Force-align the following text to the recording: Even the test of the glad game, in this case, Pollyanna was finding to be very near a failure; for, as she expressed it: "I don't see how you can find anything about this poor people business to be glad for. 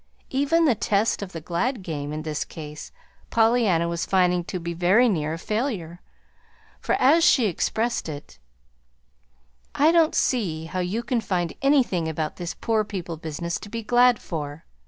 Even 0.31 0.65
the 0.65 0.73
test 0.73 1.21
of 1.21 1.31
the 1.31 1.39
glad 1.41 1.83
game, 1.83 2.11
in 2.11 2.23
this 2.23 2.43
case, 2.43 2.91
Pollyanna 3.29 3.87
was 3.87 4.03
finding 4.03 4.43
to 4.45 4.59
be 4.59 4.73
very 4.73 5.07
near 5.07 5.33
a 5.33 5.37
failure; 5.37 6.01
for, 6.79 6.95
as 6.95 7.23
she 7.23 7.45
expressed 7.45 8.09
it: 8.09 8.39
"I 9.75 9.91
don't 9.91 10.15
see 10.15 10.65
how 10.65 10.79
you 10.79 11.03
can 11.03 11.21
find 11.21 11.53
anything 11.61 12.07
about 12.07 12.37
this 12.37 12.55
poor 12.55 12.83
people 12.83 13.15
business 13.15 13.59
to 13.59 13.69
be 13.69 13.83
glad 13.83 14.17
for. 14.17 14.65